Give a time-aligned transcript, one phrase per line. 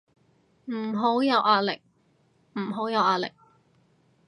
[0.65, 1.79] 唔好有壓力，
[2.53, 3.31] 唔好有壓力